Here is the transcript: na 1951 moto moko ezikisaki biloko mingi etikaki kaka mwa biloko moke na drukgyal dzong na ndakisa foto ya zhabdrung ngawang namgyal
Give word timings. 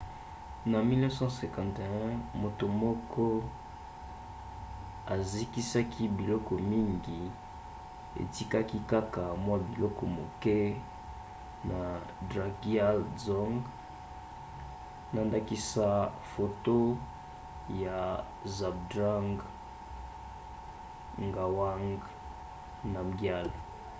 na 0.71 0.79
1951 0.81 2.13
moto 2.41 2.65
moko 2.83 3.25
ezikisaki 5.15 6.03
biloko 6.17 6.53
mingi 6.71 7.21
etikaki 8.21 8.77
kaka 8.91 9.23
mwa 9.45 9.57
biloko 9.67 10.03
moke 10.17 10.59
na 11.69 11.79
drukgyal 12.29 12.99
dzong 13.19 13.55
na 15.13 15.19
ndakisa 15.27 15.87
foto 16.33 16.77
ya 17.83 17.99
zhabdrung 18.55 19.35
ngawang 21.27 21.87
namgyal 22.93 23.47